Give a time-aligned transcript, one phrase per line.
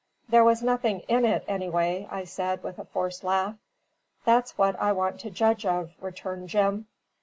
[0.29, 3.57] "There was nothing IN it, anyway," I said, with a forced laugh.
[4.25, 6.87] "That's what I want to judge of," returned Jim.